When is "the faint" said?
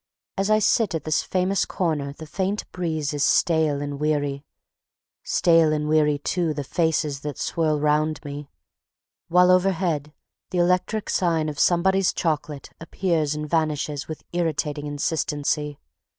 2.11-2.65